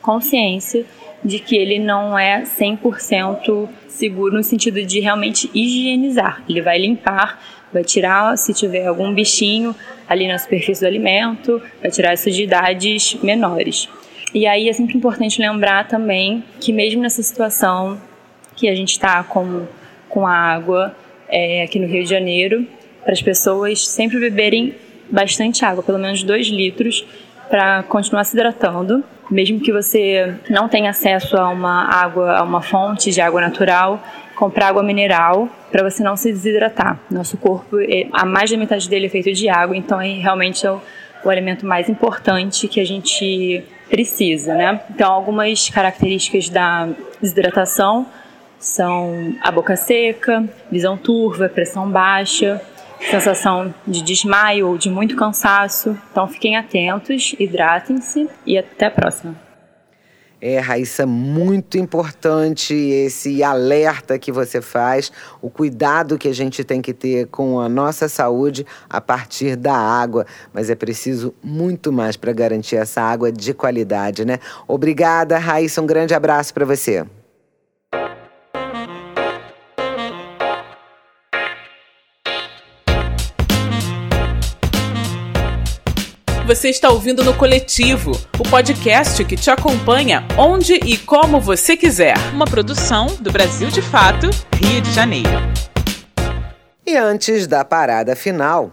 [0.00, 0.84] consciência
[1.24, 6.42] de que ele não é 100% seguro no sentido de realmente higienizar.
[6.48, 9.74] Ele vai limpar, vai tirar se tiver algum bichinho
[10.08, 13.88] ali na superfície do alimento, vai tirar as sujidades menores.
[14.34, 18.00] E aí é sempre importante lembrar também que mesmo nessa situação
[18.54, 19.66] que a gente está com,
[20.08, 20.96] com a água
[21.28, 22.66] é, aqui no Rio de Janeiro,
[23.02, 24.74] para as pessoas sempre beberem
[25.10, 27.06] bastante água, pelo menos 2 litros,
[27.48, 29.04] para continuar se hidratando.
[29.30, 34.02] Mesmo que você não tenha acesso a uma água, a uma fonte de água natural,
[34.36, 36.98] comprar água mineral para você não se desidratar.
[37.10, 40.64] Nosso corpo, é, a mais da metade dele é feito de água, então é realmente
[40.64, 40.80] é o,
[41.24, 44.80] o alimento mais importante que a gente precisa, né?
[44.90, 46.88] Então, algumas características da
[47.20, 48.06] desidratação
[48.58, 52.60] são a boca seca, visão turva, pressão baixa,
[53.00, 55.96] sensação de desmaio ou de muito cansaço.
[56.10, 59.45] Então, fiquem atentos, hidratem-se e até a próxima.
[60.40, 65.10] É, Raíssa, muito importante esse alerta que você faz,
[65.40, 69.74] o cuidado que a gente tem que ter com a nossa saúde a partir da
[69.74, 70.26] água.
[70.52, 74.38] Mas é preciso muito mais para garantir essa água de qualidade, né?
[74.68, 75.80] Obrigada, Raíssa.
[75.80, 77.04] Um grande abraço para você.
[86.56, 92.14] Você está ouvindo no Coletivo, o podcast que te acompanha onde e como você quiser.
[92.32, 95.28] Uma produção do Brasil de Fato, Rio de Janeiro.
[96.86, 98.70] E antes da parada final,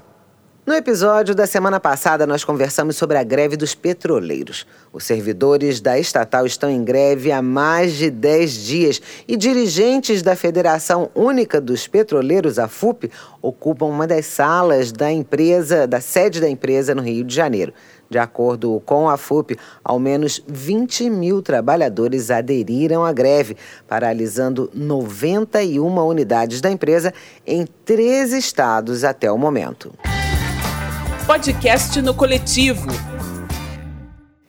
[0.66, 4.66] no episódio da semana passada, nós conversamos sobre a greve dos petroleiros.
[4.94, 10.38] Os servidores da estatal estão em greve há mais de 10 dias e dirigentes da
[10.38, 13.12] Federação Única dos Petroleiros, a FUP,
[13.42, 17.74] ocupam uma das salas da empresa, da sede da empresa no Rio de Janeiro.
[18.10, 26.08] De acordo com a FUP, ao menos 20 mil trabalhadores aderiram à greve, paralisando 91
[26.08, 27.14] unidades da empresa
[27.46, 29.94] em três estados até o momento
[31.26, 32.88] podcast no coletivo.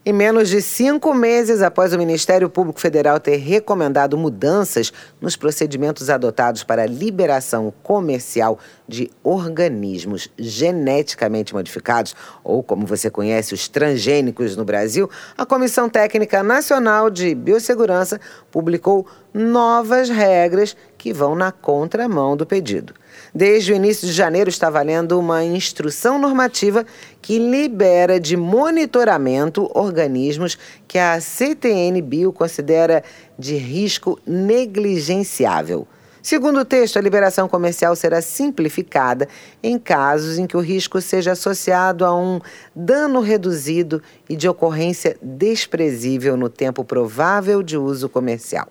[0.05, 6.11] E menos de cinco meses após o Ministério Público Federal ter recomendado mudanças nos procedimentos
[6.11, 8.59] adotados para a liberação comercial
[8.89, 15.09] de organismos geneticamente modificados, ou como você conhece, os transgênicos no Brasil,
[15.39, 18.20] a Comissão Técnica Nacional de Biossegurança
[18.51, 22.95] publicou novas regras que vão na contramão do pedido.
[23.35, 26.87] Desde o início de janeiro está valendo uma instrução normativa
[27.21, 30.57] que libera de monitoramento organismos
[30.87, 33.03] que a CTN Bio considera
[33.39, 35.87] de risco negligenciável.
[36.25, 39.29] Segundo o texto, a liberação comercial será simplificada
[39.62, 42.41] em casos em que o risco seja associado a um
[42.75, 48.69] dano reduzido e de ocorrência desprezível no tempo provável de uso comercial.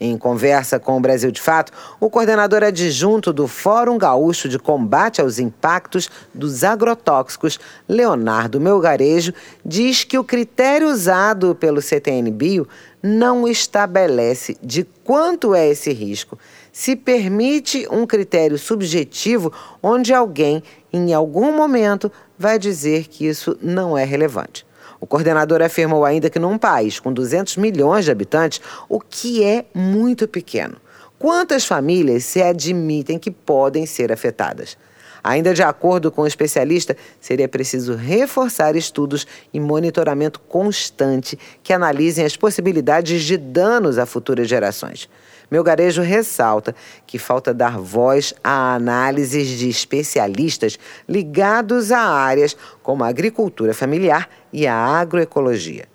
[0.00, 5.20] Em conversa com o Brasil de Fato, o coordenador adjunto do Fórum Gaúcho de Combate
[5.20, 9.34] aos Impactos dos Agrotóxicos, Leonardo Melgarejo,
[9.64, 12.68] diz que o critério usado pelo CTN Bio
[13.02, 16.38] não estabelece de quanto é esse risco.
[16.72, 23.98] Se permite um critério subjetivo onde alguém, em algum momento, vai dizer que isso não
[23.98, 24.67] é relevante.
[25.00, 29.64] O coordenador afirmou ainda que num país com 200 milhões de habitantes, o que é
[29.72, 30.76] muito pequeno,
[31.18, 34.76] quantas famílias se admitem que podem ser afetadas?
[35.22, 42.24] Ainda de acordo com o especialista, seria preciso reforçar estudos e monitoramento constante que analisem
[42.24, 45.08] as possibilidades de danos a futuras gerações.
[45.50, 46.74] Meu garejo ressalta
[47.06, 50.78] que falta dar voz a análises de especialistas
[51.08, 55.86] ligados a áreas como a agricultura familiar e a agroecologia.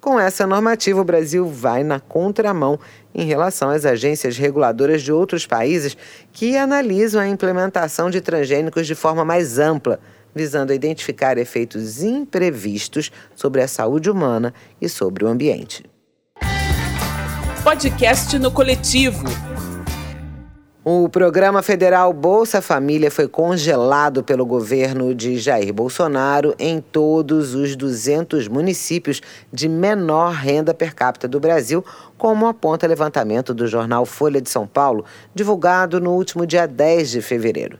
[0.00, 2.80] Com essa normativa, o Brasil vai na contramão
[3.14, 5.96] em relação às agências reguladoras de outros países
[6.32, 10.00] que analisam a implementação de transgênicos de forma mais ampla,
[10.34, 15.91] visando identificar efeitos imprevistos sobre a saúde humana e sobre o ambiente.
[17.64, 19.22] Podcast no Coletivo.
[20.84, 27.76] O programa federal Bolsa Família foi congelado pelo governo de Jair Bolsonaro em todos os
[27.76, 31.84] 200 municípios de menor renda per capita do Brasil,
[32.18, 37.22] como aponta levantamento do jornal Folha de São Paulo, divulgado no último dia 10 de
[37.22, 37.78] fevereiro.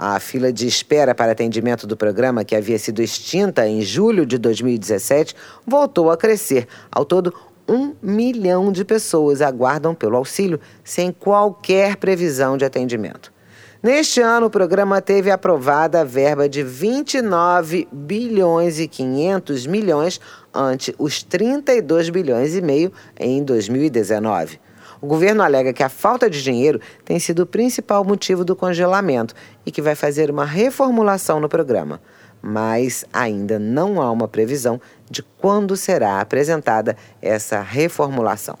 [0.00, 4.38] A fila de espera para atendimento do programa, que havia sido extinta em julho de
[4.38, 5.34] 2017,
[5.66, 6.68] voltou a crescer.
[6.88, 7.34] Ao todo,
[7.68, 13.32] um milhão de pessoas aguardam pelo auxílio sem qualquer previsão de atendimento.
[13.80, 20.20] Neste ano, o programa teve aprovada a verba de 29 bilhões e 500 milhões
[20.52, 24.58] ante os 32 bilhões e meio em 2019.
[25.00, 29.32] O governo alega que a falta de dinheiro tem sido o principal motivo do congelamento
[29.64, 32.00] e que vai fazer uma reformulação no programa
[32.42, 34.80] mas ainda não há uma previsão
[35.10, 38.58] de quando será apresentada essa reformulação.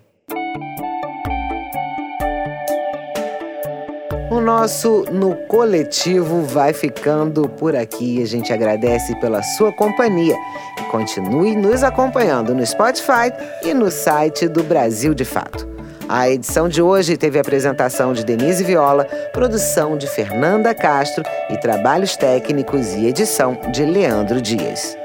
[4.31, 8.23] O nosso No Coletivo vai ficando por aqui.
[8.23, 10.35] A gente agradece pela sua companhia.
[10.79, 13.31] E continue nos acompanhando no Spotify
[13.61, 15.72] e no site do Brasil de Fato.
[16.07, 22.15] A edição de hoje teve apresentação de Denise Viola, produção de Fernanda Castro e trabalhos
[22.17, 24.97] técnicos e edição de Leandro Dias.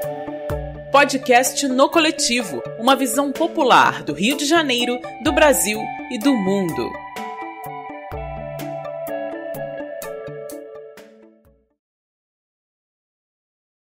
[0.91, 5.79] Podcast No Coletivo uma visão popular do Rio de Janeiro, do Brasil
[6.11, 6.89] e do mundo.